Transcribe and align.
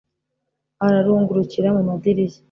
ararungurukira 0.85 1.67
mu 1.75 1.81
madirishya 1.89 2.39